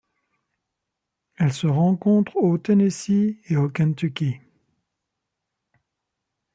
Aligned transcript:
Elle 1.35 1.53
se 1.53 1.67
rencontre 1.67 2.37
au 2.37 2.57
Tennessee 2.57 3.35
et 3.47 3.55
au 3.55 3.69
Kentucky. 3.69 4.37